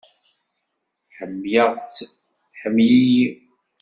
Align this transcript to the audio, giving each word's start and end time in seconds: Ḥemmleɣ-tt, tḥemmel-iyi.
Ḥemmleɣ-tt, 1.17 1.99
tḥemmel-iyi. 2.51 3.29